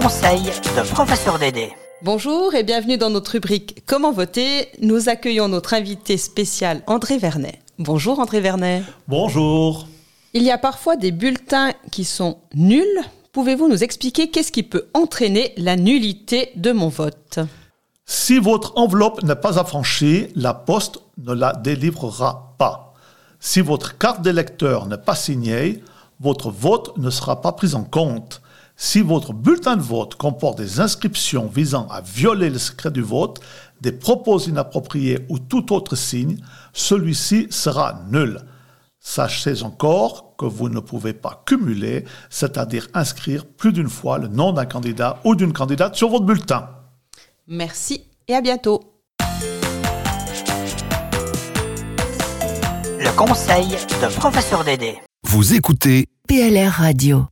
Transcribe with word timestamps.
conseil 0.00 0.42
de 0.42 0.88
professeur 0.92 1.40
Dédé. 1.40 1.72
Bonjour 2.02 2.54
et 2.54 2.62
bienvenue 2.62 2.98
dans 2.98 3.10
notre 3.10 3.32
rubrique 3.32 3.82
Comment 3.84 4.12
voter. 4.12 4.68
Nous 4.80 5.08
accueillons 5.08 5.48
notre 5.48 5.74
invité 5.74 6.16
spécial 6.16 6.82
André 6.86 7.18
Vernet. 7.18 7.58
Bonjour 7.80 8.20
André 8.20 8.40
Vernet. 8.40 8.84
Bonjour. 9.08 9.88
Il 10.34 10.44
y 10.44 10.52
a 10.52 10.58
parfois 10.58 10.94
des 10.94 11.10
bulletins 11.10 11.72
qui 11.90 12.04
sont 12.04 12.38
nuls. 12.54 13.00
Pouvez-vous 13.32 13.66
nous 13.66 13.82
expliquer 13.82 14.30
qu'est-ce 14.30 14.52
qui 14.52 14.62
peut 14.62 14.86
entraîner 14.94 15.52
la 15.56 15.74
nullité 15.74 16.52
de 16.54 16.70
mon 16.70 16.90
vote? 16.90 17.40
Si 18.06 18.38
votre 18.38 18.78
enveloppe 18.78 19.24
n'est 19.24 19.34
pas 19.34 19.58
affranchie, 19.58 20.28
la 20.36 20.54
poste 20.54 21.00
ne 21.16 21.34
la 21.34 21.54
délivrera 21.54 22.54
pas. 22.56 22.94
Si 23.40 23.60
votre 23.60 23.98
carte 23.98 24.22
d'électeur 24.22 24.86
n'est 24.86 24.96
pas 24.96 25.16
signée, 25.16 25.82
votre 26.20 26.52
vote 26.52 26.96
ne 26.98 27.10
sera 27.10 27.40
pas 27.40 27.50
pris 27.50 27.74
en 27.74 27.82
compte. 27.82 28.42
Si 28.80 29.00
votre 29.00 29.32
bulletin 29.32 29.76
de 29.76 29.82
vote 29.82 30.14
comporte 30.14 30.58
des 30.58 30.78
inscriptions 30.78 31.50
visant 31.52 31.88
à 31.88 32.00
violer 32.00 32.48
le 32.48 32.58
secret 32.58 32.92
du 32.92 33.02
vote, 33.02 33.40
des 33.80 33.90
propos 33.90 34.38
inappropriés 34.38 35.18
ou 35.28 35.40
tout 35.40 35.74
autre 35.74 35.96
signe, 35.96 36.36
celui-ci 36.72 37.48
sera 37.50 38.04
nul. 38.08 38.40
Sachez 39.00 39.64
encore 39.64 40.36
que 40.38 40.44
vous 40.44 40.68
ne 40.68 40.78
pouvez 40.78 41.12
pas 41.12 41.42
cumuler, 41.44 42.04
c'est-à-dire 42.30 42.86
inscrire 42.94 43.46
plus 43.46 43.72
d'une 43.72 43.88
fois 43.88 44.16
le 44.18 44.28
nom 44.28 44.52
d'un 44.52 44.66
candidat 44.66 45.18
ou 45.24 45.34
d'une 45.34 45.52
candidate 45.52 45.96
sur 45.96 46.08
votre 46.08 46.24
bulletin. 46.24 46.68
Merci 47.48 48.04
et 48.28 48.36
à 48.36 48.40
bientôt. 48.40 48.80
Le 53.00 53.16
conseil 53.16 53.66
de 53.70 54.18
professeur 54.20 54.62
Dédé. 54.62 54.98
Vous 55.24 55.54
écoutez 55.54 56.06
PLR 56.28 56.70
Radio. 56.70 57.26